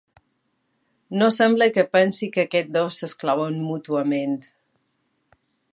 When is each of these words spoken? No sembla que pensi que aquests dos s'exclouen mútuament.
No 1.21 1.27
sembla 1.35 1.67
que 1.75 1.83
pensi 1.97 2.31
que 2.37 2.45
aquests 2.47 2.73
dos 2.79 2.99
s'exclouen 3.03 3.61
mútuament. 3.69 4.37